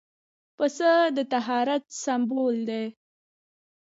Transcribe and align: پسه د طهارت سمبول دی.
پسه 0.57 0.91
د 1.15 1.17
طهارت 1.33 1.83
سمبول 2.03 2.55
دی. 2.69 2.85